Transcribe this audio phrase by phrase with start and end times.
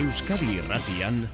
[0.00, 1.26] Euskadi Irratian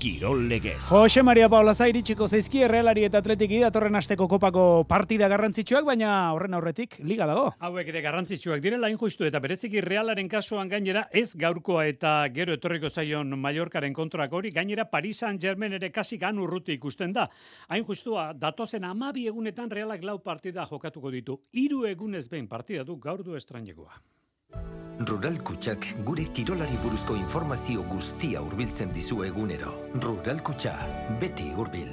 [0.00, 0.86] Kirol Legez.
[0.88, 6.56] Jose Maria Paula Zairitsiko zaizki errealari eta atletiki datorren asteko kopako partida garrantzitsuak, baina horren
[6.56, 7.50] aurretik liga dago.
[7.68, 12.88] Hauek ere garrantzitsuak direla injustu eta bereziki realaren kasuan gainera ez gaurkoa eta gero etorriko
[12.88, 17.28] zaion Mallorcaren kontrak hori, gainera Paris Saint-Germain ere kasik han urruti ikusten da.
[17.68, 21.42] Hain justua, datozen amabi egunetan realak lau partida jokatuko ditu.
[21.52, 24.00] Hiru egunez behin partida du gaur du estranjekoa.
[25.04, 29.72] Rural Kutxak gure kirolari buruzko informazio guztia hurbiltzen dizu egunero.
[29.98, 30.76] Rural Kutxa,
[31.18, 31.90] beti hurbil.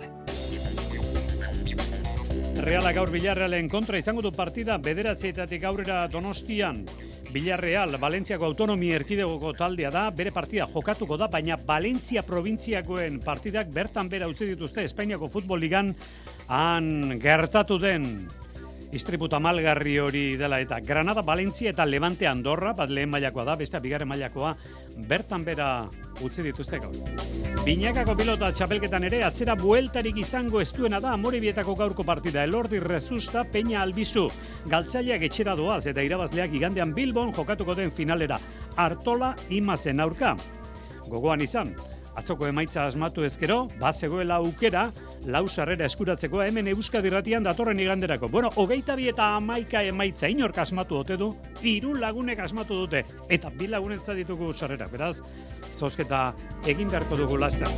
[2.62, 6.84] Reala gaur Villarrealen kontra izango du partida bederatzeetatik aurrera Donostian.
[7.32, 14.12] Villarreal, Valentziako autonomi erkidegoko taldea da, bere partida jokatuko da, baina Valentzia provintziakoen partidak bertan
[14.12, 15.94] bera utzi dituzte Espainiako futbol ligan
[16.52, 18.28] han gertatu den
[18.92, 23.80] Istriputa malgarri hori dela eta Granada, Valencia eta Levante Andorra, bat lehen mailakoa da, beste
[23.80, 24.50] bigarren mailakoa,
[25.08, 25.68] bertan bera
[26.20, 26.98] utzi dituzte gaur.
[27.64, 33.80] Binakako pilota txapelketan ere, atzera bueltarik izango estuena da, amoribietako gaurko partida, elordi rezusta, peña
[33.80, 34.26] albizu,
[34.68, 38.42] galtzaileak etxera doaz eta irabazleak igandean Bilbon jokatuko den finalera,
[38.76, 40.36] Artola imazen aurka.
[41.08, 41.72] Gogoan izan,
[42.20, 44.90] atzoko emaitza asmatu ezkero, bazegoela aukera,
[45.26, 48.30] lau sarrera eskuratzeko hemen Euskadi Ratian datorren iganderako.
[48.32, 53.50] Bueno, hogeita bi eta amaika emaitza inork asmatu dute du, hiru lagunek asmatu dute, eta
[53.50, 54.88] bi lagunetza ditugu sarrera.
[54.92, 55.18] Beraz,
[55.82, 56.22] zozketa
[56.70, 57.70] egin beharko dugu lasta.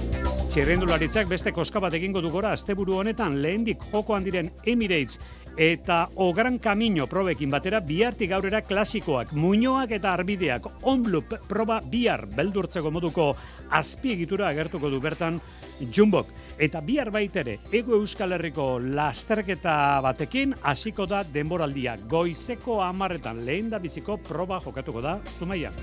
[0.54, 5.18] Txirrendularitzak beste koska bat egingo dugora asteburu honetan lehendik jokoan diren Emirates
[5.58, 12.26] eta O Gran Camino probekin batera bihartik gaurera klasikoak, muñoak eta arbideak, onblup proba bihar
[12.36, 13.32] beldurtzeko moduko
[13.70, 15.40] azpiegitura agertuko du bertan
[15.94, 16.30] Jumbok.
[16.58, 21.98] Eta bihar baitere, ego Euskal Herriko lasterketa batekin, hasiko da denboraldia.
[22.10, 25.74] Goizeko amarretan lehen da biziko proba jokatuko da, Zumaia.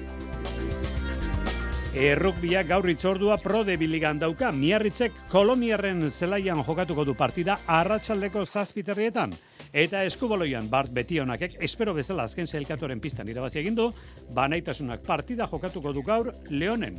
[1.90, 9.34] Errukbiak gaur itzordua pro de biligan dauka, miarritzek koloniarren zelaian jokatuko du partida arratsaldeko zazpiterrietan.
[9.72, 13.88] Eta eskuboloian Bart Betionakek espero bezala azken zelkatoren pistan irabazi egin du,
[14.30, 16.94] banaitasunak partida jokatuko du gaur Leonen.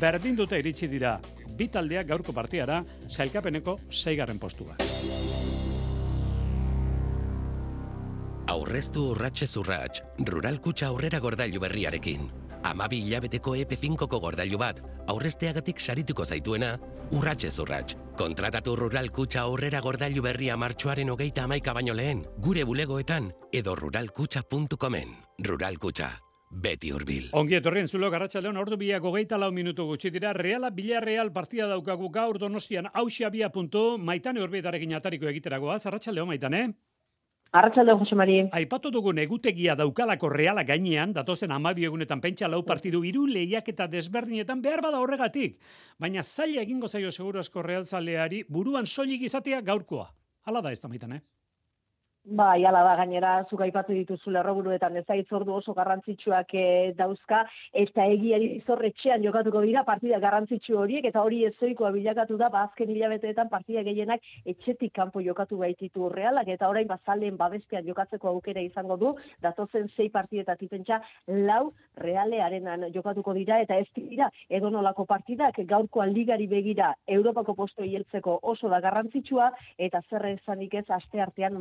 [0.00, 1.18] Berdin dute iritsi dira
[1.58, 4.78] bi taldeak gaurko partiara zailkapeneko zeigarren postua.
[8.48, 10.00] Aurreztu urratxe zurratx,
[10.32, 12.49] rural kutsa aurrera gordailu berriarekin.
[12.62, 16.74] Amabi hilabeteko EP5ko gordailu bat, aurrezteagatik sarituko zaituena,
[17.10, 17.96] urratxe zurratx.
[18.20, 25.14] Kontratatu rural kutsa aurrera gordailu berria martxoaren hogeita amaika baino lehen, gure bulegoetan edo ruralkutsa.comen.
[25.48, 26.10] Rural kutsa,
[26.50, 27.30] beti hurbil.
[27.32, 32.10] Ongi etorrien zulo garratxaleon ordu biak hogeita lau minutu gutxi dira Reala Villarreal partida daukagu
[32.10, 35.78] gaur donostian hausia bia puntu maitane horbietarekin atariko egiteragoa.
[35.78, 36.74] Zarratxaleo maitane?
[37.52, 38.34] Arratxalde, Jose Mari.
[38.54, 43.88] Aipatu dugun egutegia daukalako reala gainean, datozen amabi egunetan pentsa lau partidu iru lehiak eta
[43.90, 45.56] desberdinetan behar bada horregatik.
[45.98, 50.06] Baina zaila egingo zaio seguro asko realzaleari buruan soilik izatea gaurkoa.
[50.46, 51.20] Hala da ez da maitan, eh?
[52.22, 58.04] Ba, jala da gainera, zuk aipatu dituzu lerroburuetan ez ordu oso garrantzitsuak e, dauzka, eta
[58.04, 62.90] egiari zorretxean jokatuko dira partida garrantzitsu horiek, eta hori ez zoikoa bilakatu da, ba, azken
[62.90, 68.98] hilabeteetan partida gehienak etxetik kanpo jokatu baititu realak, eta orain bazalen babestean jokatzeko aukera izango
[68.98, 76.04] du, datozen sei partidetatik pentsa lau realearenan jokatuko dira, eta ez dira edonolako partidak gaurko
[76.04, 81.56] ligari begira Europako posto hieltzeko oso da garrantzitsua, eta zer esanik ez aste artean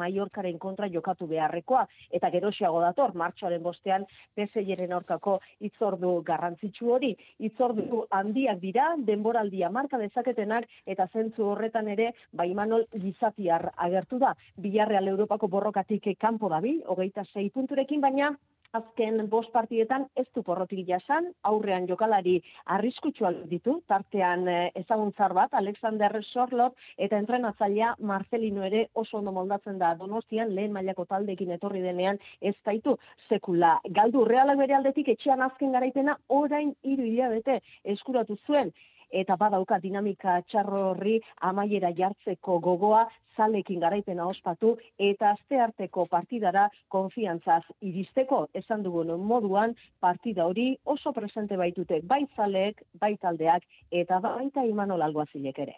[0.50, 1.86] Mallorcaren kontra jokatu beharrekoa.
[2.12, 4.06] Eta gerosiago dator martxoaren bostean
[4.36, 7.16] PSIren aurkako itzordu garrantzitsu hori.
[7.40, 14.36] Itzordu handiak dira denboraldia marka dezaketenak eta zentzu horretan ere ba Imanol Gizatiar agertu da.
[14.58, 18.36] Bilarreal Europako borrokatik kanpo dabil 26 punturekin baina
[18.78, 22.36] azken bost partietan ez du porrotik jasan, aurrean jokalari
[22.76, 29.80] arriskutsual ditu, tartean eh, ezaguntzar bat, Alexander Sorlot, eta entrenatzailea Marcelino ere oso ondo moldatzen
[29.82, 33.80] da donostian, lehen mailako taldekin etorri denean ez daitu sekula.
[33.90, 37.60] Galdu, realak bere aldetik etxean azken garaipena orain hiru hilabete
[37.98, 38.74] eskuratu zuen,
[39.10, 41.20] eta badauka dinamika txarro horri
[41.50, 43.08] amaiera jartzeko gogoa
[43.38, 44.76] zalekin garaipena ospatu
[45.10, 52.84] eta astearteko partidara konfiantzaz iristeko esan dugun moduan partida hori oso presente baitute bai zaleek,
[53.00, 55.76] bai taldeak eta baita imanol alguazilek ere.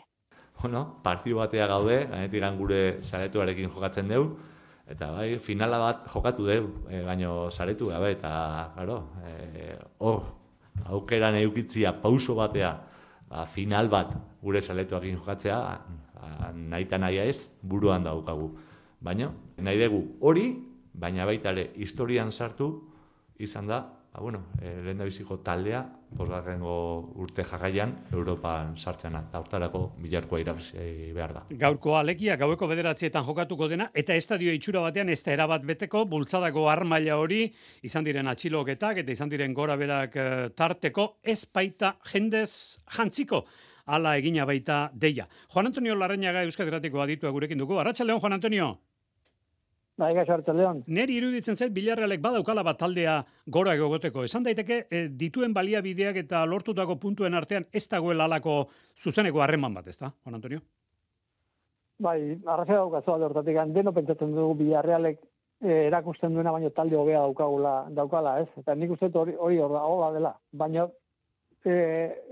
[0.62, 4.26] Bueno, partidu batea gaude, gainetik gure saretuarekin jokatzen deu,
[4.92, 8.32] eta bai, finala bat jokatu deu, e, baino saretu gabe, eta,
[8.76, 10.22] claro, e, hor,
[10.86, 12.76] aukeran eukitzia pauso batea,
[13.32, 14.14] ba, final bat
[14.44, 15.60] gure saletuakin jokatzea,
[16.54, 18.52] nahi eta nahi ez, buruan daukagu.
[19.02, 20.52] Baina, nahi dugu hori,
[20.94, 22.70] baina baita ere historian sartu,
[23.40, 23.82] izan da,
[24.14, 25.86] ba, bueno, e, lehen da biziko taldea,
[26.18, 26.74] posgarrengo
[27.24, 31.44] urte jarraian, Europan sartzena, da hortarako bilarkoa irabazi behar da.
[31.64, 36.68] Gaurko alekia, gaueko bederatzietan jokatuko dena, eta estadio itxura batean ez da erabat beteko, bultzadako
[36.70, 37.46] armaila hori,
[37.88, 43.46] izan diren atxiloketak, eta izan diren gora berak eh, tarteko, ez baita jendez jantziko
[43.86, 45.28] ala egina baita deia.
[45.52, 47.80] Juan Antonio Larrañaga Euskadiratiko aditua gurekin dugu.
[47.80, 48.78] Arratxaldeon, Juan Antonio.
[50.02, 50.80] Bai, gaixo Leon.
[50.88, 54.24] Neri iruditzen zait Bilarrealek badaukala bat taldea gora egoteko.
[54.26, 58.56] Esan daiteke e, dituen baliabideak eta lortutako puntuen artean ez dagoela alako
[58.98, 60.10] zuzeneko harreman bat, ezta?
[60.24, 60.64] Juan Antonio.
[62.02, 62.18] Bai,
[62.48, 65.20] arrazia daukazu alde hortatik, deno pentsatzen dugu Bilarrealek
[65.62, 68.50] eh, erakusten duena baino talde hobea daukagula daukala, ez?
[68.58, 70.88] Eta nik uste hori hori hor dela, baina
[71.66, 71.74] e,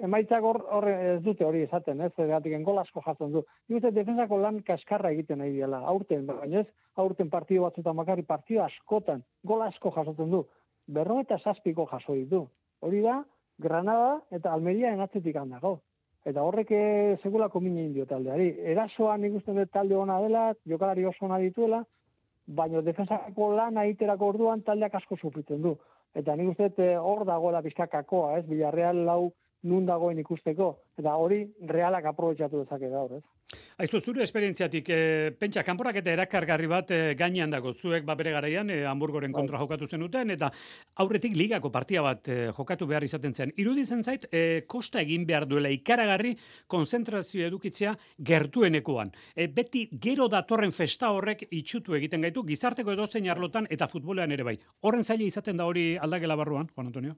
[0.05, 3.43] emaitzak hor, hor ez dute hori esaten, ez, egatik gol asko jatzen du.
[3.69, 8.63] Nik defensako lan kaskarra egiten nahi dela, aurten, baina ez, aurten partio batzutan makarri, partio
[8.63, 10.45] askotan, gol asko jasotzen du.
[10.87, 12.47] Berro eta saspiko jaso ditu.
[12.81, 13.21] Hori da,
[13.59, 15.79] Granada eta Almeria enatzetik handago.
[16.27, 18.49] Eta horrek eh, segulako mine indio taldeari.
[18.73, 21.83] Erasoa nik uste dut talde ona dela, jokalari oso ona dituela,
[22.47, 25.75] baina defensako lan egiterako orduan taldeak asko sufritzen du.
[26.17, 28.45] Eta nik uste eh, hor dagoela bizkakakoa, ez?
[28.50, 29.31] Villarreal lau
[29.69, 33.23] nun dagoen ikusteko, eta hori realak aprobetsatu dezake gaur, ez?
[33.79, 38.33] Aizu, zure esperientziatik, e, pentsa, kanporak eta erakargarri bat e, gainean dago, zuek ba bere
[38.35, 39.63] garaian, e, Hamburgoren kontra bai.
[39.63, 40.49] jokatu zenuten, eta
[40.99, 43.53] aurretik ligako partia bat jokatu behar izaten zen.
[43.55, 46.35] Iruditzen zait, e, kosta egin behar duela ikaragarri
[46.67, 49.13] konzentrazio edukitzea gertuenekoan.
[49.33, 54.43] E, beti gero datorren festa horrek itxutu egiten gaitu, gizarteko edozein arlotan eta futbolean ere
[54.43, 54.57] bai.
[54.81, 57.15] Horren zaila izaten da hori aldagela barruan, Juan Antonio?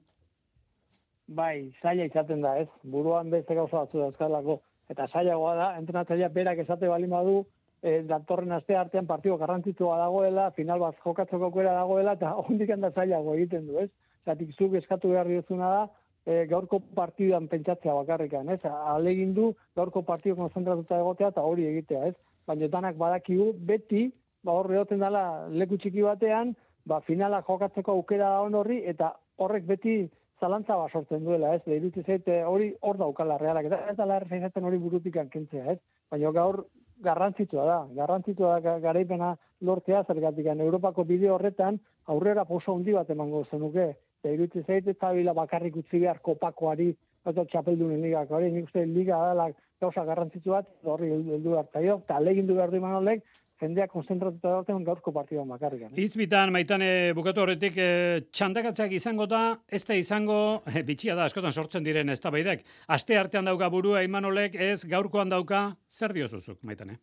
[1.26, 2.68] Bai, zaila izaten da, ez?
[2.84, 4.62] Buruan beste gauza batzu dauzkalako.
[4.92, 7.42] Eta zailagoa da, entrenatzailea berak esate bali badu,
[7.82, 12.92] e, datorren aste artean partio garrantzitsua dagoela, final bat jokatzeko aukera dagoela, eta ondik handa
[12.92, 13.90] zailago egiten du, ez?
[14.26, 15.82] Zatik zuk eskatu behar dizuna da,
[16.26, 18.60] e, gaurko partiduan pentsatzea bakarrikan, ez?
[18.94, 22.14] Alegin du, gaurko partidu konzentratuta egotea, eta hori egitea, ez?
[22.46, 24.10] Baina danak badakigu, beti,
[24.44, 26.54] ba horre dela leku txiki batean,
[26.86, 29.96] ba finala jokatzeko aukera da horri, eta horrek beti
[30.42, 31.62] zalantza ba sortzen duela, ez?
[31.64, 35.18] Da iruditzen zait eh, hori hor daukala realak eta ez da la izaten hori burutik
[35.34, 35.78] kentzea, ez?
[36.10, 36.64] Baina gaur
[37.06, 39.32] garrantzitsua da, garrantzitsua da garaipena
[39.68, 43.94] lortzea zergatik Europako bideo horretan aurrera poso handi bat emango zenuke.
[44.22, 46.92] Da iruditzen zait ez bila bakarrik utzi behar kopakoari
[47.26, 49.50] eta txapeldunen ligak, hori nik uste liga da
[49.80, 53.22] gauza garrantzitsu bat, horri heldu hartaio, eta legin du behar du imanolek,
[53.62, 55.86] jendea konzentratuta dagoen gaurko partiduan bakarrik.
[55.88, 56.08] Eh?
[56.22, 61.54] Bitan, maitane, bukatu horretik, e, txandakatzeak izango da, ez da izango, e, bitxia da, askotan
[61.54, 62.66] sortzen diren ez baidek.
[62.88, 66.98] Aste artean dauka burua, imanolek, ez gaurkoan dauka, zer diozuzuk, maitane?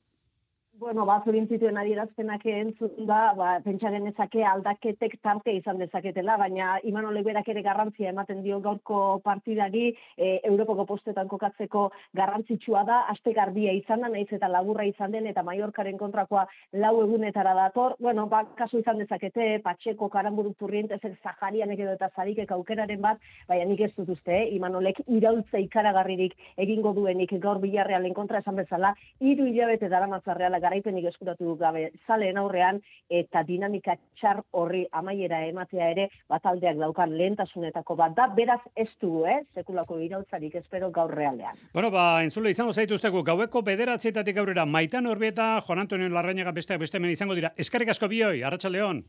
[0.79, 7.25] Bueno, ba, zurintzituen adierazpenak entzun da, ba, pentsa genezake aldaketek tarte izan dezaketela, baina Imanolek
[7.27, 13.73] berak ere garrantzia ematen dio gaurko partidari, e, Europako postetan kokatzeko garrantzitsua da, aste garbia
[13.75, 16.45] izan da, naiz eta laburra izan den, eta Mallorcaren kontrakoa
[16.79, 22.09] lau egunetara dator, bueno, ba, kasu izan dezakete, Patxeko, Karamburu Turriente, zer Zaharian edo eta
[22.15, 23.19] Zarikek aukeraren bat,
[23.51, 24.47] baina nik ez dut uste, eh?
[24.55, 31.09] Imanolek iraultza ikaragarririk egingo duenik gaur bilarrealen kontra esan bezala, hiru hilabete dara matzarreala garaipenik
[31.09, 38.15] eskuratu gabe zaleen aurrean eta dinamika txar horri amaiera ematea ere bataldeak daukan lehentasunetako bat
[38.17, 41.57] da, beraz ez du, eh, sekulako irautzarik espero gaur realean.
[41.73, 46.99] Bueno, ba, entzule izango zaituzteko, gaueko bederatzietatik aurrera, maitan horbieta, Juan Antonio Larrañaga besteak beste
[47.09, 47.53] izango dira.
[47.57, 49.03] Eskarrik asko bioi, Arratxaldeon.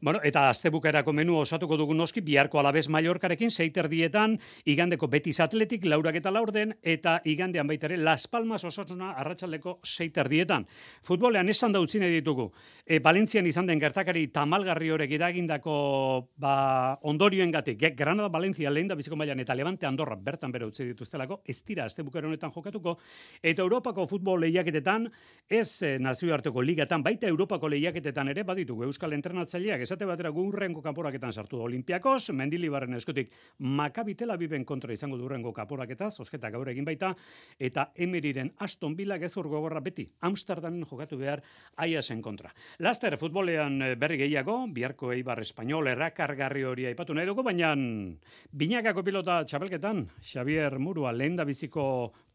[0.00, 4.36] Bueno, eta astebukerako menu osatuko dugu noski biharko alabez Mallorcarekin seiter dietan,
[4.68, 10.66] igandeko Betis Atletik laurak eta laurden, eta igandean baitare Las Palmas osotuna arratsaldeko seiter dietan.
[11.02, 12.50] Futbolean esan da utzine ditugu.
[12.84, 15.78] E, Valentzian izan den gertakari tamalgarri horek iragindako
[16.36, 17.80] ba, ondorioen gatik.
[17.96, 21.88] Granada Valencia lehen da biziko mailan eta Levante Andorra bertan bere utzi dituztelako, ez dira
[21.88, 22.98] astebukero honetan jokatuko,
[23.42, 25.08] eta Europako futbol lehiaketetan,
[25.48, 31.30] ez eh, nazioarteko ligatan, baita Europako lehiaketetan ere baditugu Euskal Entrenatzaileak esate batera gurrengo kanporaketan
[31.30, 33.28] sartu Olimpiakos, Mendilibarren eskutik
[33.62, 37.12] Maccabi Tel Aviven kontra izango durrengo kanporaketa, zozketa gaur egin baita
[37.62, 41.44] eta Emeriren Aston Villa gezur gogorra beti Amsterdamen jokatu behar
[41.76, 42.50] Aiasen kontra.
[42.82, 47.70] Laster futbolean eh, berri gehiago, biharko Eibar Espainol errakargarri hori aipatu nahi dugu, baina
[48.50, 51.86] binakako pilota txapelketan, Xavier Murua lehen da biziko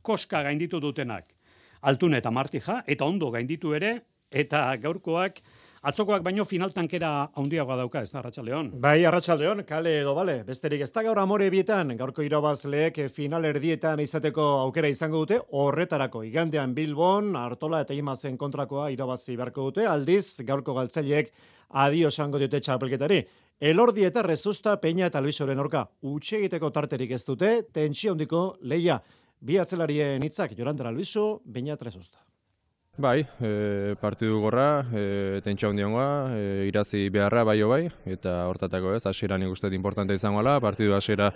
[0.02, 1.28] koska gainditu dutenak.
[1.92, 3.98] Altune eta Martija, eta ondo gainditu ere,
[4.32, 5.44] eta gaurkoak
[5.84, 8.70] Atzokoak baino final tankera handiagoa dauka, ez da, Arratxaldeon?
[8.80, 14.00] Bai, Arratxaldeon, kale edo bale, besterik ez da gaur amore bietan, gaurko irabazleek final erdietan
[14.00, 20.40] izateko aukera izango dute, horretarako, igandean Bilbon, Artola eta Imazen kontrakoa irabazi beharko dute, aldiz,
[20.48, 21.34] gaurko galtzaileek
[21.84, 23.20] adio esango diote txapelketari.
[23.60, 25.84] Elordi eta rezusta peina eta Luisoren orka.
[26.08, 29.02] Utxe egiteko tarterik ez dute, tentsio handiko leia.
[29.44, 32.24] Bi atzelarien hitzak Jorandra Luiso, eta rezusta.
[32.96, 39.02] Bai, e, partidu gorra, e, tentsa hundiongoa, e, irazi beharra bai bai, eta hortatako ez,
[39.10, 41.32] hasiera nik uste importante izango ala, partidu hasiera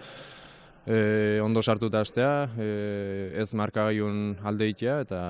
[0.88, 5.22] e, ondo sartuta astea, e, ez markagaiun alde itea, eta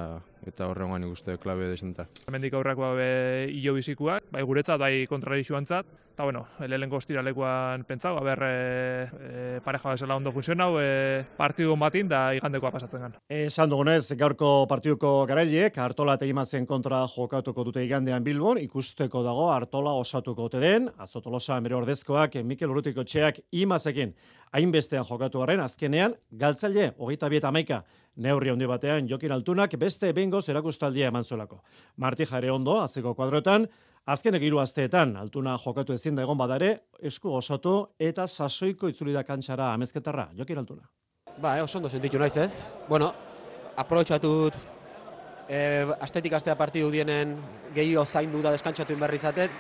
[0.48, 2.06] eta horrengoan nik uste klabe desenta.
[2.30, 3.08] Hemendik aurrakoa be
[3.52, 9.92] hilo bizikuak, bai guretzat, bai kontrarixuantzat, eta bueno, lehenko ostiralekuan pentsau, ber e, e, pareja
[9.98, 13.18] bezala ondo funtzionau, e, partidu batin da igandekoa pasatzen gan.
[13.28, 19.52] Esan dugunez, gaurko partiduko garaileek, Artola eta Imazen kontra jokatuko dute igandean Bilbon, ikusteko dago
[19.52, 24.16] Artola osatuko ote den, azotolosa bere ordezkoak Mikel Urrutiko txeak Imazekin
[24.54, 27.82] hainbestean jokatu garen, azkenean, galtzaile, hogeita bieta amaika,
[28.16, 31.62] neurri handi batean jokin altunak beste bengoz erakustaldia eman zolako.
[31.98, 33.68] Marti jare ondo, azeko kuadroetan,
[34.06, 39.24] azkenek hiru asteetan, altuna jokatu ezin da egon badare, esku osatu eta sasoiko itzuli da
[39.24, 40.90] kantxara amezketarra, jokin altuna.
[41.38, 42.66] Ba, eh, oso ondo sentitu naiz ez.
[42.90, 43.14] Bueno,
[43.76, 44.54] aprobetxatut
[45.48, 45.60] e,
[46.00, 47.36] astetik astea partidu dienen
[47.76, 49.52] gehiago zaindu da deskantxatu inberri zatet,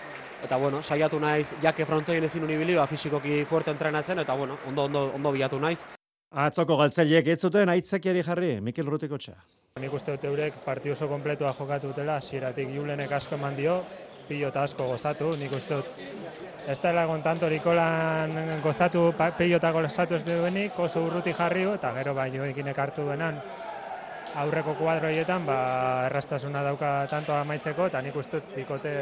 [0.43, 4.83] eta bueno, saiatu naiz, jake frontoien ezin unibili, ba, fizikoki fuerte entrenatzen, eta bueno, ondo,
[4.83, 5.83] ondo, ondo bilatu naiz.
[6.31, 9.37] Atzoko galtzaileek ez zuten aitzakiari jarri, Mikel Rutiko txea.
[9.79, 13.77] Nik uste dut eurek partidu oso kompletua jokatu dutela, hasieratik julenek asko eman dio,
[14.27, 15.85] pilota asko gozatu, nik uste dut
[16.67, 22.13] ez da lagun tanto Nikolan gozatu, pilota gozatu ez duenik, oso urruti jarri, eta gero
[22.17, 23.39] bai joekinek hartu duenan,
[24.35, 25.57] aurreko kuadroietan, ba,
[26.09, 28.97] errastasuna dauka tanto amaitzeko, eta nik uste dut bikote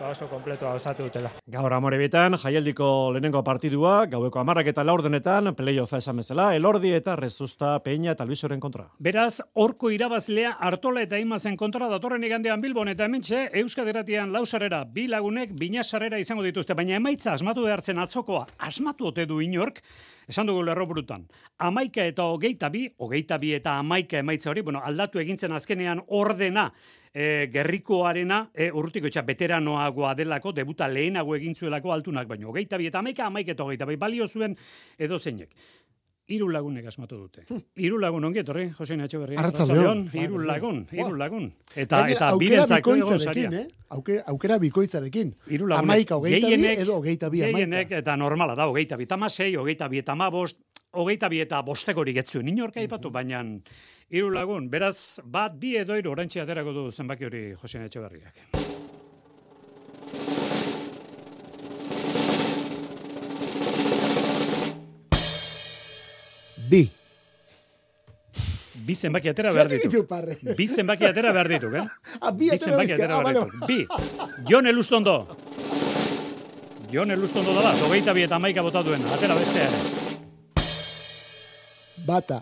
[0.00, 1.30] ba oso kompletua osatu dutela.
[1.46, 7.16] Gaur amore bitan, jaialdiko lehenengo partidua, gaueko amarrak eta laurdenetan, playoffa esan bezala, elordi eta
[7.16, 8.88] rezusta peina eta luisoren kontra.
[8.98, 15.08] Beraz, orko irabazlea hartola eta imazen kontra datorren igandean Bilbon eta hementxe, Euskaderatian lausarera, bi
[15.08, 19.82] lagunek, binasarera izango dituzte, baina emaitza asmatu behartzen atzokoa, asmatu ote du inork,
[20.28, 21.22] Esan dugu lerro brutan.
[21.64, 26.66] Amaika eta hogeita bi, hogeita bi eta amaika emaitza hori, bueno, aldatu egintzen azkenean ordena
[27.14, 32.88] e, gerrikoarena, e, urrutiko etxa veteranoagoa delako, debuta lehenago egin zuelako altunak, baino hogeita bi
[32.90, 34.56] eta amaika, amaika eta hogeita bi, balio zuen
[34.98, 35.54] edo zeinek.
[36.28, 37.42] Hiru lagunek asmatu dute.
[37.48, 37.62] Hm.
[37.80, 39.38] Hiru lagun ongi etorri, Jose Nacho Berri.
[39.40, 40.02] Arratsaldeon.
[40.12, 41.46] Hiru lagun, hiru lagun.
[41.72, 43.62] Eta eta birentzako bikoitzarekin, eh?
[43.96, 45.30] Aukera, aukera bikoitzarekin.
[45.48, 45.88] Hiru lagun.
[45.88, 48.02] Amaika hogeita bi edo hogeita bi amaika.
[48.02, 50.60] eta normala da, hogeita bi tamasei, hogeita bi eta mabost,
[50.92, 52.52] hogeita bi eta bostekorik etzuen.
[52.52, 53.40] Inorka ipatu, baina
[54.10, 54.68] hiru lagun.
[54.70, 58.44] Beraz, bat, bi edo hiru orantxe aterako du zenbaki hori Jose Etxeberriak.
[66.68, 66.82] Bi.
[68.88, 70.02] Bi zenbaki atera behar ditu.
[70.56, 71.84] Bi zenbaki atera behar ditu, eh?
[72.20, 73.66] Ah, bi zenbaki atera behar ditu.
[73.68, 73.86] Bi.
[74.48, 75.16] Jon Elustondo.
[76.92, 79.04] Jon Elustondo da bat, hogeita bi eta maika botatuen.
[79.12, 80.07] Atera bestea ere
[82.08, 82.40] bata.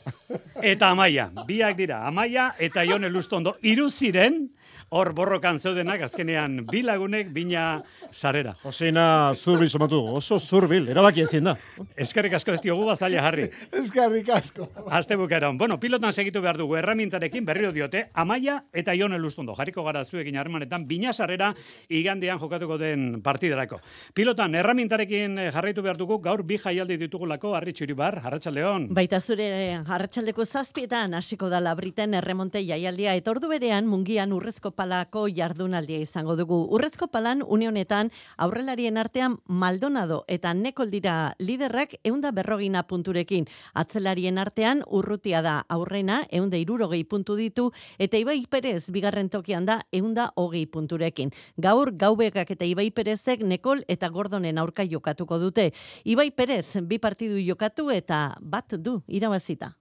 [0.62, 3.56] Eta amaia, biak dira, amaia eta Jon Elustondo.
[3.66, 4.46] Iru ziren,
[4.88, 8.54] hor borrokan zeudenak, azkenean bilagunek, bina sarera.
[8.62, 11.56] Josena zurbil somatu, oso zurbil, erabaki ezin da.
[11.96, 13.48] Eskerrik asko ez diogu bazaila jarri.
[13.72, 14.68] Eskerrik asko.
[14.94, 15.58] Azte bukaron.
[15.58, 19.56] Bueno, pilotan segitu behar dugu erramintarekin berriro diote, Amaia eta Jon Elustondo.
[19.58, 21.52] Jarriko gara zuekin harmanetan, bina sarrera
[21.88, 23.80] igandean jokatuko den partiderako.
[24.14, 28.88] Pilotan erramintarekin jarraitu behar dugu, gaur bi jaialdi ditugulako, arritxuri bar, harratxaldeon.
[28.94, 35.26] Baita zure harratxaldeko zazpietan, hasiko da labriten erremonte jaialdia, eta ordu berean mungian urrezko palako
[35.32, 36.58] jardunaldia izango dugu.
[36.76, 43.48] Urrezko palan unionetan aurrelarien artean Maldonado eta Nekol dira liderrak eunda berrogina punturekin.
[43.74, 49.80] Atzelarien artean urrutia da aurrena eunda irurogei puntu ditu eta Ibai Perez bigarren tokian da
[49.92, 51.32] eunda hogei punturekin.
[51.56, 55.72] Gaur gaubekak eta Ibai Perezek Nekol eta Gordonen aurka jokatuko dute.
[56.04, 59.72] Ibai Perez bi partidu jokatu eta bat du irabazita.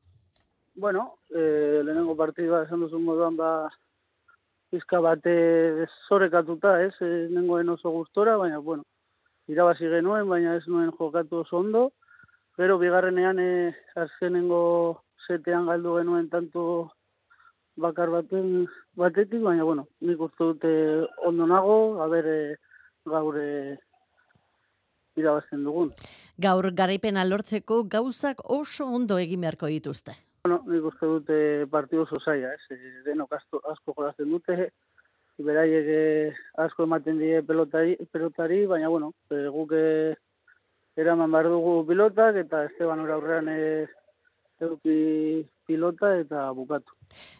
[0.75, 3.69] Bueno, eh, lehenengo partidua esan duzun moduan ba,
[4.75, 8.83] pizka bate zorekatuta, ez, e, nengoen oso gustora, baina, bueno,
[9.47, 11.85] irabazi genuen, baina ez nuen jokatu oso ondo.
[12.59, 13.71] Gero, bigarrenean, e,
[14.03, 14.61] azkenengo
[15.27, 16.65] setean galdu genuen tanto
[17.79, 18.67] bakar baten
[18.99, 20.75] batetik, baina, bueno, nik uste dute
[21.31, 22.39] ondo nago, haber, e,
[23.05, 23.39] gaur
[25.15, 25.91] irabazten dugun.
[26.41, 30.17] Gaur garaipena lortzeko gauzak oso ondo egin beharko dituzte.
[30.45, 31.35] Bueno, nik uste dute
[31.73, 32.75] partidu oso zaila, ez?
[32.75, 34.67] Eh, denok asko, asko jolazten dute,
[35.47, 39.73] beraiek eh, asko ematen die pelotari, pelotari baina, bueno, e, guk
[41.01, 43.87] eraman behar dugu pilotak, eta Esteban aurrean e,
[45.65, 46.93] pilota eta bukatu.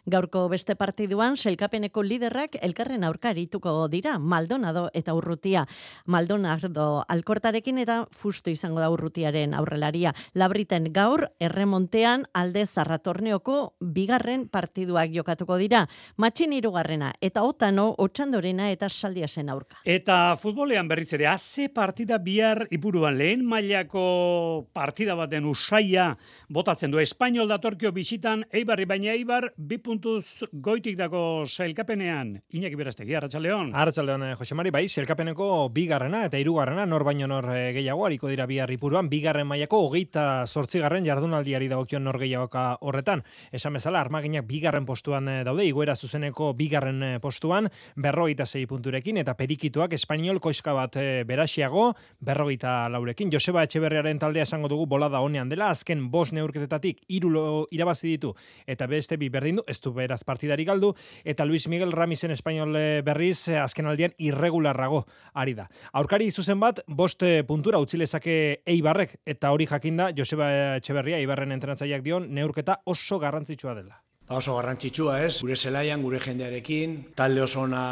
[0.06, 5.66] Gaurko beste partiduan, selkapeneko liderrak elkarren aurka arituko dira, Maldonado eta Urrutia.
[6.06, 10.14] Maldonado alkortarekin eta fustu izango da Urrutiaren aurrelaria.
[10.34, 15.86] Labriten gaur, erremontean alde zarratorneoko bigarren partiduak jokatuko dira.
[16.16, 19.80] Matxin irugarrena eta otano otxandorena eta saldiasen aurka.
[19.84, 26.12] Eta futbolean berriz ere, haze partida bihar ipuruan lehen mailako partida baten usaia
[26.48, 27.00] botatzen du.
[27.02, 32.34] Espainol datorkio bisitan, eibarri baina eibar, bi puntuz goitik dago sailkapenean.
[32.52, 33.72] Iñaki Berastegi, Arratxaldeon.
[33.74, 38.28] Arratxaldeon, eh, Jose Mari, bai, sailkapeneko bigarrena eta hirugarrena nor baino nor eh, gehiago, hariko
[38.28, 43.22] dira bihar ipuruan, bigarren mailako hogeita sortzigarren jardunaldiari dagokion nor gehiagoka horretan.
[43.50, 49.34] Esan bezala, armaginak bigarren postuan eh, daude, iguera zuzeneko bigarren postuan, berrogeita zei punturekin, eta
[49.36, 53.32] perikituak espainiol koiska bat berasiago, berrogeita laurekin.
[53.32, 58.34] Joseba Etxeberriaren taldea esango dugu bolada honean dela, azken bos neurketetatik irulo irabazi ditu,
[58.66, 63.02] eta beste bi berdindu, ez du beraz partidari galdu, eta Luis Miguel Ramisen espainol eh,
[63.04, 65.68] berriz eh, azken aldian irregularrago ari da.
[65.92, 72.02] Aurkari zuzen bat, bost eh, puntura utzilezake eibarrek, eta hori jakinda, Joseba Etxeberria, eibarren entrenatzaileak
[72.02, 74.00] dion, neurketa oso garrantzitsua dela.
[74.26, 75.36] Ba oso garrantzitsua, ez?
[75.44, 77.84] Gure zelaian, gure jendearekin, talde oso ona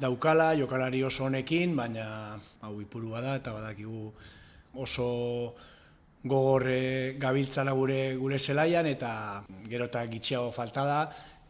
[0.00, 4.08] daukala, jokalari oso honekin, baina hau ipurua da eta badakigu
[4.72, 5.52] oso
[6.24, 6.68] gogor
[7.18, 9.12] gabiltzala gure gure zelaian eta
[9.68, 11.00] gero eta gitxiago falta da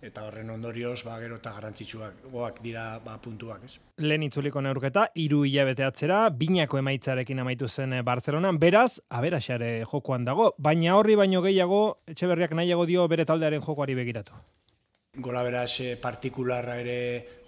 [0.02, 3.76] eta horren ondorioz ba gero eta garrantzitsuak goak dira ba puntuak, ez.
[4.02, 8.58] Lehen itzuliko neurketa hiru hilabete atzera binako emaitzarekin amaitu zen eh, Barcelonan.
[8.58, 14.34] Beraz, aberaxare jokoan dago, baina horri baino gehiago Etxeberriak nahiago dio bere taldearen jokoari begiratu.
[15.22, 16.98] Gola beraz partikularra ere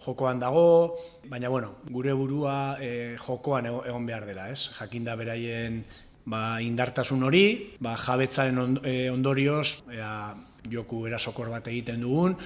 [0.04, 4.68] jokoan dago, baina bueno, gure burua e, jokoan egon behar dela, ez?
[4.76, 5.78] Jakinda beraien
[6.24, 7.44] ba, indartasun hori,
[7.80, 10.34] ba, jabetzaren eh, ondorioz, ea,
[10.70, 12.36] joku erasokor bat egiten dugun,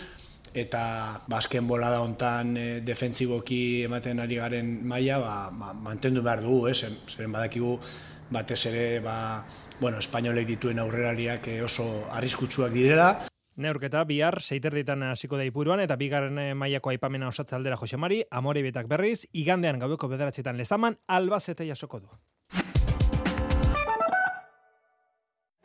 [0.54, 6.42] eta bazken ba, bolada hontan e, defentsiboki ematen ari garen maila ba, ba, mantendu behar
[6.42, 6.74] dugu, eh?
[6.74, 7.78] zeren badakigu
[8.30, 9.44] batez ere ba,
[9.80, 13.10] bueno, espainolek dituen aurrerariak eh, oso arriskutsuak direla.
[13.58, 18.86] Neurketa bihar seiterditan hasiko da ipuruan eta bigarren mailako aipamena osatze aldera Josemari, Amore betak
[18.86, 22.08] berriz, igandean gaueko bederatzietan lezaman, albazete jasoko du.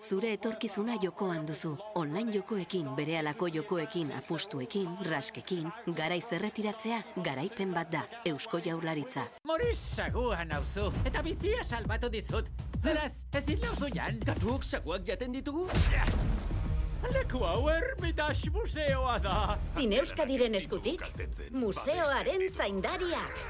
[0.03, 1.77] Zure etorkizuna jokoan duzu.
[1.95, 8.01] Online jokoekin, berehalako jokoekin, apustuekin, raskekin, garai zerretiratzea, garaipen bat da.
[8.25, 9.23] Eusko Jaurlaritza.
[9.47, 12.51] Moris saguan nauzu, eta bizia salbatu dizut.
[12.83, 14.19] Beraz, ezin nauzu jan.
[14.27, 15.69] Gatuok saguak jaten ditugu?
[17.13, 19.57] Leku hau ermitax museoa da.
[19.77, 21.03] Zine Euskadiren eskutik,
[21.51, 23.45] museoaren zaindariak.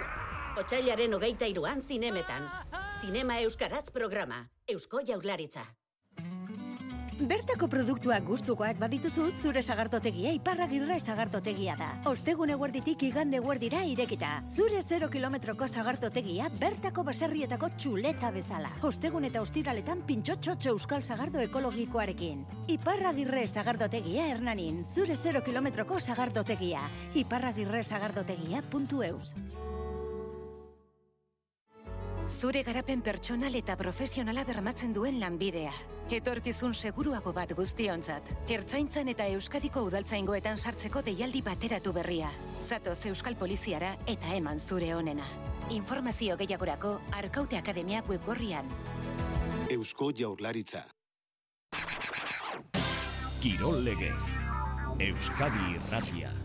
[0.61, 2.45] Otsailaren hogeita iruan zinemetan.
[3.01, 4.45] Zinema Euskaraz programa.
[4.69, 5.65] Eusko Jaurlaritza.
[7.23, 11.87] Bertako produktuak gustukoak badituzu, zure sagartotegia iparragirre sagartotegia da.
[12.09, 14.31] Ostegun eguerditik igande eguerdira irekita.
[14.55, 18.73] Zure 0 kilometroko sagartotegia bertako baserrietako txuleta bezala.
[18.89, 22.43] Ostegun eta ostiraletan pintxotxotxo euskal sagardo ekologikoarekin.
[22.75, 24.83] Iparragirre sagardotegia hernanin.
[24.93, 26.81] Zure 0 kilometroko sagardotegia.
[27.23, 29.35] Iparragirre sagardotegia.eus.
[32.23, 35.71] Zure garapen pertsonal eta profesionala bermatzen duen lanbidea.
[36.13, 38.29] Etorkizun seguruago bat guztionzat.
[38.47, 42.29] Ertzaintzan eta Euskadiko udaltzaingoetan sartzeko deialdi bateratu berria.
[42.59, 45.25] Zatoz Euskal Poliziara eta eman zure onena.
[45.71, 48.71] Informazio gehiagorako Arkaute Akademia webgorrian.
[49.69, 50.85] Eusko Jaurlaritza.
[53.41, 54.23] Kirol legez.
[54.99, 56.42] Euskadi Irratia.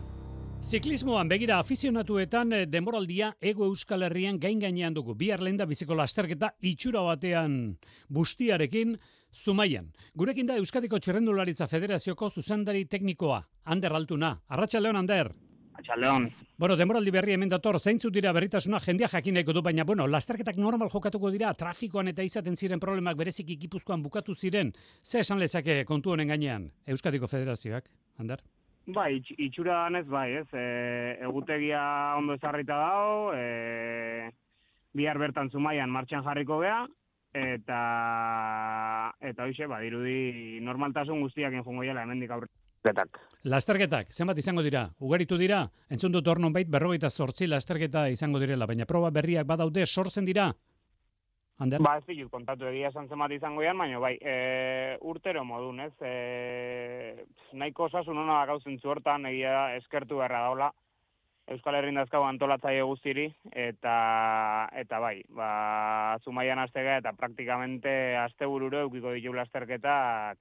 [0.59, 5.15] Ziklismoan begira afizionatuetan eh, denboraldia ego euskal herrian gain gainean dugu.
[5.15, 7.77] Bihar lehen da biziko lasterketa itxura batean
[8.09, 8.97] bustiarekin
[9.33, 9.87] zumaian.
[10.13, 14.35] Gurekin da Euskadiko Txerrendularitza Federazioko zuzendari teknikoa, Ander Altuna.
[14.49, 15.31] Arratxa Leon, Ander.
[15.95, 16.29] Leon.
[16.57, 20.91] Bueno, denboraldi berri hemen dator, zeintzu dira berritasuna jendia jakineko du, baina, bueno, lasterketak normal
[20.91, 26.11] jokatuko dira, trafikoan eta izaten ziren problemak berezik ikipuzkoan bukatu ziren, ze esan lezake kontu
[26.11, 28.43] honen gainean, Euskadiko Federazioak, Ander?
[28.87, 31.81] Ba, itx, itxura danez, bai, ez, e, egutegia
[32.17, 34.31] ondo ezarrita dago, e,
[34.97, 36.79] bihar bertan zumaian martxan jarriko gea,
[37.33, 37.81] eta,
[39.21, 42.49] eta hoxe, ba, dirudi normaltasun guztiak enjungo jela, hemendik aurre.
[42.79, 43.17] Lasterketak.
[43.43, 44.85] Lasterketak, zenbat izango dira?
[45.03, 49.85] Ugaritu bait Entzun dut hor bait, berrogeita sortzi lasterketa izango direla, baina proba berriak badaude
[49.85, 50.53] sortzen dira?
[51.59, 51.81] Ander?
[51.83, 54.35] Ba, ez ditut kontatu egia esan zemat izango ean, baina bai, e,
[55.03, 55.91] urtero modun, ez?
[55.99, 57.25] E,
[57.59, 60.69] nahiko osasun hona da gauzen zuertan, egia eskertu beharra daula,
[61.49, 63.25] Euskal Herrin dazkau antolatzaile guztiri,
[63.57, 63.93] eta,
[64.77, 65.49] eta bai, ba,
[66.23, 67.91] zumaian aztega eta praktikamente
[68.21, 70.37] azte bururo eukiko ditu lasterketak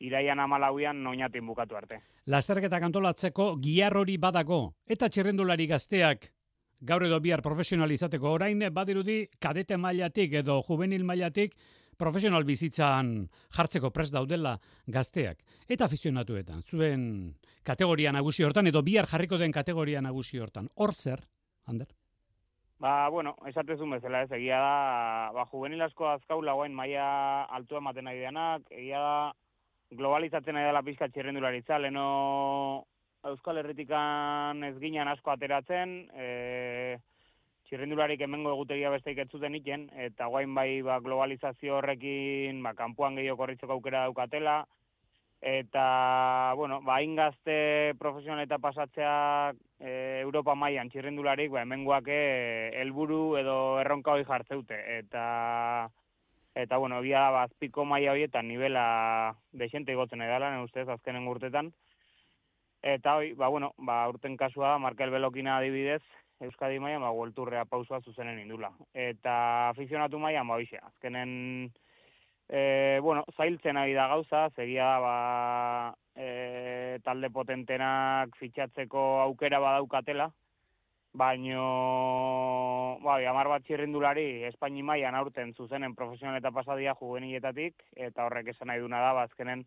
[0.00, 2.00] iraian amalauian noinatin bukatu arte.
[2.26, 6.32] Lasterketa kantolatzeko giar hori badago, eta txirrendulari gazteak
[6.80, 11.54] gaur edo bihar profesionalizateko orain badirudi kadete mailatik edo juvenil mailatik
[12.00, 16.62] profesional bizitzan jartzeko prest daudela gazteak eta afizionatuetan.
[16.62, 17.02] Zuen
[17.62, 20.70] kategoria nagusi hortan edo bihar jarriko den kategoria nagusi hortan.
[20.76, 21.26] Hor zer,
[21.66, 21.88] Ander?
[22.80, 24.76] Ba, bueno, esatezun bezala ez, egia da,
[25.36, 29.16] ba, juvenil asko azkaula guain maia altu ematen nahi denak, egia da,
[29.92, 32.06] globalizatzen nahi dela pizka txirrendularitza, leno
[33.28, 36.96] Euskal Herritikan ez ginen asko ateratzen, e,
[37.68, 43.18] txirrendularik hemengo egutegia besteik ez zuten iten, eta guain bai ba, globalizazio horrekin ba, kanpoan
[43.20, 44.62] gehiago korritzeko aukera daukatela,
[45.52, 45.84] eta,
[46.56, 49.12] bueno, ba, ingazte profesional eta pasatzea
[49.52, 52.24] e, Europa mailan txirrendularik, ba, hemengoak e,
[52.80, 55.90] helburu edo erronka hori jartzeute, eta
[56.56, 61.70] eta bueno, egia ba, azpiko maila horietan nivela desente igotzen edala, ne ustez, azkenen urtetan,
[62.82, 66.02] Eta hoi, ba, bueno, ba, urten kasua, Markel Belokina adibidez,
[66.40, 68.70] Euskadi maia, ba, guelturrea pausua zuzenen indula.
[68.94, 71.32] Eta afizionatu maia, ba, hoxe, azkenen,
[72.48, 75.16] e, bueno, zailtzen ari da gauza, segia, ba,
[76.16, 80.30] e, talde potentenak fitxatzeko aukera badaukatela,
[81.12, 81.66] baino,
[83.04, 88.72] ba, amar bat txirrindulari, Espaini maian aurten zuzenen profesional eta pasadia juvenietatik, eta horrek esan
[88.72, 89.66] nahi duna da, ba, azkenen,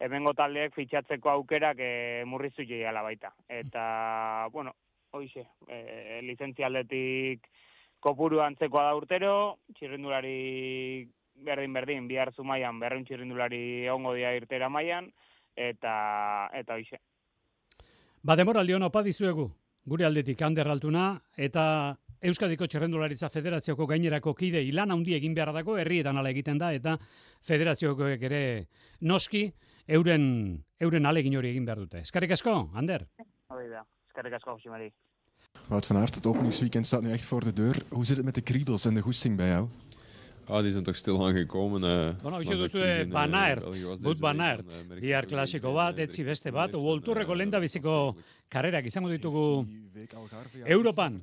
[0.00, 3.32] hemengo taldeek fitxatzeko aukerak e, murriztu jeiala baita.
[3.48, 4.74] Eta, bueno,
[5.16, 7.48] hoize, e, lizentzialdetik
[8.00, 9.34] kopuru antzekoa da urtero,
[9.74, 11.08] txirrindulari
[11.46, 15.10] berdin-berdin, bihar zumaian, berreun txirrindulari egongo dia irtera maian,
[15.56, 17.00] eta, eta hoize.
[18.22, 19.46] Ba, demoraldi hona opa dizuegu,
[19.86, 25.76] gure aldetik hander altuna, eta Euskadiko Txerrendularitza Federatzioko gainerako kide ilan handi egin behar dago,
[25.78, 26.96] herrietan ala egiten da, eta
[27.44, 28.42] federatzioko ere
[29.00, 29.44] noski,
[29.86, 32.02] euren, euren alegin hori egin behar dute.
[32.06, 33.06] Eskarrik asko, Ander?
[33.52, 34.92] Hori da, eskarrik asko, Josimari.
[35.68, 37.82] Wout van Aert, het openingsweekend staat nu echt voor de deur.
[37.88, 39.68] Hoe zit het met de kriebels en de goesting bij jou?
[40.48, 41.82] Ah, die zijn toch stil aangekomen.
[41.82, 43.62] Uh, bueno, je duzu Van Aert,
[44.00, 44.64] Wout Van Aert,
[45.00, 48.14] bihar klasiko bat, etzi beste bat, uolturreko lenda biziko
[48.48, 49.66] karrerak izango ditugu
[50.64, 51.18] Europan.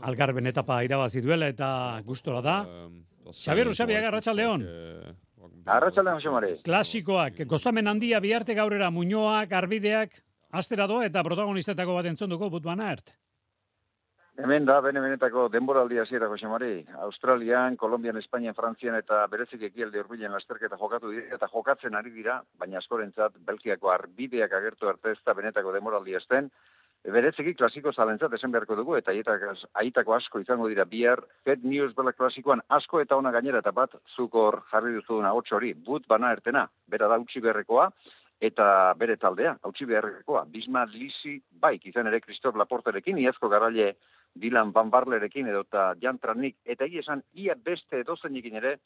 [0.00, 2.56] Algarben etapa irabazi duela eta gustora da.
[3.32, 4.64] Xabier Usabi, agarratxa leon.
[5.66, 6.54] Arratxaldeon, Xomari.
[6.66, 10.16] Klasikoak, gozamen handia biharte gaurera muñoak, arbideak,
[10.50, 13.12] astera doa eta protagonistetako bat entzonduko Wout Van Aert.
[14.42, 16.86] Hemen da, bene benetako denboraldi hasiera Josemari.
[17.04, 22.40] Australian, Kolombian, Espainian, Frantzian eta berezik ekialde urbilen lasterketa jokatu dira eta jokatzen ari dira,
[22.58, 26.50] baina askorentzat Belgiako arbideak agertu arte ez da benetako denboraldi esten.
[27.02, 29.10] Bereziki klasiko zalentzat esen beharko dugu eta
[29.80, 31.24] aitako asko izango dira bihar.
[31.44, 36.06] Fed News Bela klasikoan asko eta ona gainera eta bat zukor jarri duzuna hotxori, but
[36.06, 37.88] bana ertena, bera da utzi berrekoa,
[38.42, 38.66] eta
[38.98, 43.92] bere taldea, hautsi beharrekoa, Bisma Lisi baik, izan ere Kristof Laporterekin, iazko garaile
[44.34, 48.76] Dylan Van Barlerekin edo eta Jantranik, eta hi esan, ia beste edozenikin ere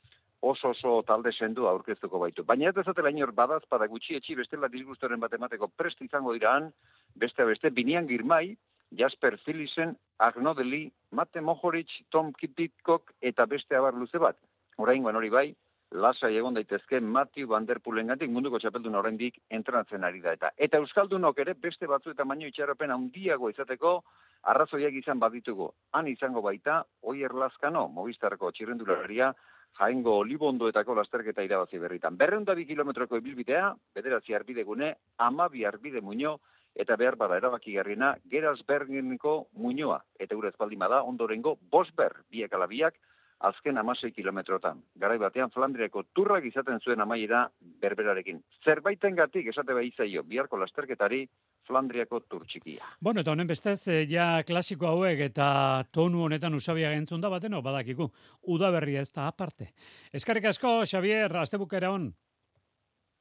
[0.41, 2.45] oso oso talde sendu aurkeztuko baitu.
[2.45, 6.73] Baina ez dezatela inor badaz, pada gutxi etxi bestela disgustoren bat emateko prest izango diraan,
[7.15, 8.57] beste beste, binian girmai,
[8.97, 14.37] Jasper Philisen, Agnodeli, Mate Mohoric, Tom Kipitkok eta beste abar luze bat.
[14.79, 15.49] Orain hori bai,
[15.91, 20.79] lasai egon daitezke Matthew Van Der Pulengatik munduko txapeldun oraindik entrenatzen ari da eta eta
[20.79, 24.03] euskaldunok ere beste batzu eta baino itxaropen handiago izateko
[24.43, 25.71] arrazoiak izan baditugu.
[25.93, 29.33] Han izango baita Oier Lazkano Movistarko txirrendularia
[29.77, 32.17] Jaengo Olibondoetako lasterketa irabazi berritan.
[32.17, 36.39] Berrenda bi kilometroko ibilbidea, bederatzi arbidegune, amabi arbide muño,
[36.75, 40.03] eta behar bada erabaki garriena, geraz bergeniko muñoa.
[40.19, 42.97] Eta gure ezpaldin bada, ondorengo, bosber, biek alabiak,
[43.41, 44.81] azken amasei kilometrotan.
[45.01, 47.47] Garai batean Flandriako turrak izaten zuen amaiera
[47.83, 48.41] berberarekin.
[48.65, 51.27] Zerbaiten gatik esate bai zaio, biharko lasterketari
[51.67, 52.85] Flandriako turtxikia.
[53.01, 57.63] Bueno, eta honen bestez, eh, ja klasiko hauek eta tonu honetan usabia gentzun da bateno,
[57.63, 58.11] badakiku,
[58.43, 59.73] udaberria ez da aparte.
[60.13, 61.93] Eskarrik asko, Xavier, azte bukera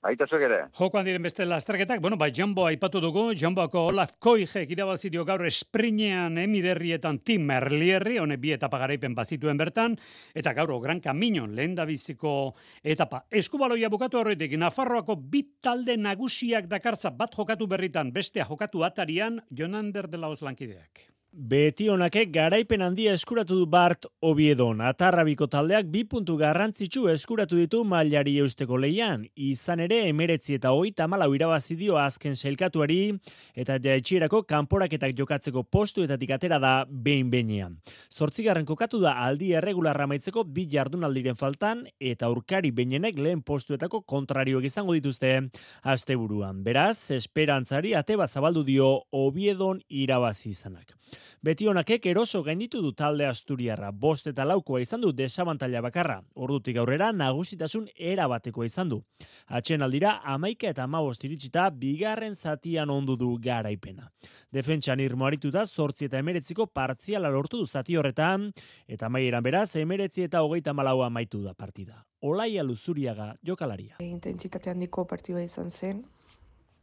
[0.06, 0.58] Aita zuek ere.
[0.78, 5.42] Jokoan diren beste lasterketak, bueno, bai, Jumbo aipatu dugu, Jumboako Olaf Koige irabazi dio gaur
[5.48, 9.98] esprinean emiderrietan Tim Merlierri, hone bi etapa garaipen bazituen bertan,
[10.38, 13.24] eta gaur Gran Camino lehen da biziko etapa.
[13.32, 20.08] Eskubaloia bukatu horretik, Nafarroako bit talde nagusiak dakartza bat jokatu berritan, bestea jokatu atarian, Jonander
[20.08, 21.15] de la Oslankideak.
[21.36, 24.80] Beti honake garaipen handia eskuratu du Bart Obiedon.
[24.80, 29.26] Atarrabiko taldeak bi puntu garrantzitsu eskuratu ditu mailari eusteko leian.
[29.36, 33.18] Izan ere, emeretzi eta hoi tamala irabazi dio azken selkatuari
[33.54, 37.76] eta jaitxierako kanporaketak jokatzeko postuetatik atera da behin behinean.
[38.10, 44.72] Zortzigarren kokatu da aldi erregularra maitzeko bi jardunaldiren faltan eta aurkari behinenek lehen postuetako kontrarioak
[44.72, 45.36] izango dituzte
[45.84, 46.64] asteburuan.
[46.64, 50.96] Beraz, esperantzari ateba zabaldu dio Obiedon irabazi izanak.
[51.44, 56.22] Beti honakek eroso gainditu du talde asturiarra, bost eta laukoa izan du desabantalla bakarra.
[56.36, 59.02] Ordutik aurrera nagusitasun era bateko izan du.
[59.48, 64.10] Atxen aldira, amaika eta amabost iritsita, bigarren zatian ondu du garaipena.
[64.52, 68.52] Defentsan irmoaritu da, sortzi eta emeretziko partziala lortu du zati horretan,
[68.88, 72.04] eta maieran beraz, emeretzi eta hogeita malaua maitu da partida.
[72.22, 73.98] Olaia luzuriaga jokalaria.
[74.02, 76.06] Intentsitate handiko partidua izan zen,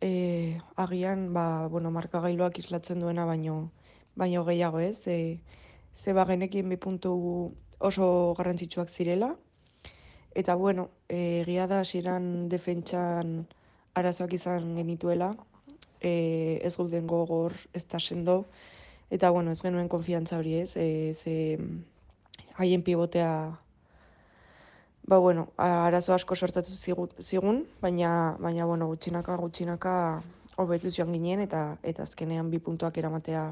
[0.02, 3.70] e, agian, ba, bueno, markagailuak islatzen duena, baino,
[4.16, 5.40] baino gehiago ez, e,
[5.94, 7.12] ze bagenekien bi puntu
[7.78, 9.36] oso garrantzitsuak zirela,
[10.34, 13.46] eta bueno, egia da hasieran defentsan
[13.94, 15.34] arazoak izan genituela,
[16.00, 18.46] e, ez gauden gogor, ez da sendo,
[19.10, 21.58] eta bueno, ez genuen konfiantza hori ez, e, ze
[22.56, 23.58] haien pivotea
[25.04, 29.94] Ba, bueno, arazo asko sortatu zigun, baina, baina bueno, gutxinaka, gutxinaka
[30.62, 33.42] hobetu joan ginen eta eta azkenean bi puntuak eramatea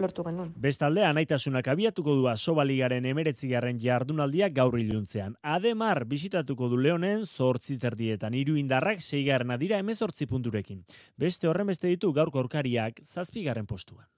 [0.00, 0.52] lortu genuen.
[0.56, 5.36] Bestalde, anaitasunak abiatuko du asobaligaren emeretzigarren jardunaldia gaur iluntzean.
[5.42, 10.84] Ademar, bisitatuko du leonen, zortzi terdietan, iru indarrak seigarren adira emezortzi punturekin.
[11.16, 14.08] Beste horren beste ditu gaurko aurkariak zazpigarren postuan.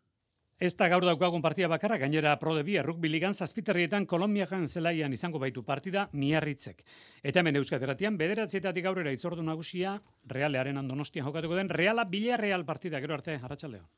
[0.63, 5.41] Ez da gaur daukagun partia bakarra, gainera prode bi, erruk biligan zazpiterrietan Kolombiakan zelaian izango
[5.43, 6.85] baitu partida miarritzek.
[7.19, 9.97] Eta hemen euskateratian, bederatzietatik aurrera izordu nagusia,
[10.31, 13.91] realearen andonostian jokatuko den, reala bila real partida, gero arte, harratxaldeon.